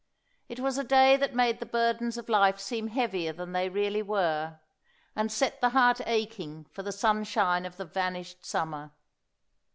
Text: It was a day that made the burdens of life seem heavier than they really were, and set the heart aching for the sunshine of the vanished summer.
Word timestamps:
It 0.49 0.59
was 0.59 0.79
a 0.79 0.83
day 0.83 1.15
that 1.15 1.35
made 1.35 1.59
the 1.59 1.65
burdens 1.67 2.17
of 2.17 2.27
life 2.27 2.59
seem 2.59 2.87
heavier 2.87 3.31
than 3.31 3.51
they 3.51 3.69
really 3.69 4.01
were, 4.01 4.59
and 5.15 5.31
set 5.31 5.61
the 5.61 5.69
heart 5.69 6.01
aching 6.07 6.65
for 6.71 6.81
the 6.81 6.91
sunshine 6.91 7.67
of 7.67 7.77
the 7.77 7.85
vanished 7.85 8.43
summer. 8.43 8.93